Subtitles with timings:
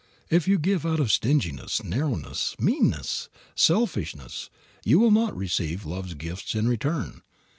[0.31, 4.49] If you give out stinginess, narrowness, meanness, selfishness,
[4.83, 7.21] you will not receive love's gifts in return.